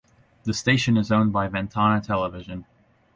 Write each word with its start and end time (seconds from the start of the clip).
The 0.45 0.53
station 0.55 0.97
is 0.97 1.11
owned 1.11 1.31
by 1.31 1.47
Ventana 1.47 2.01
Television. 2.01 2.65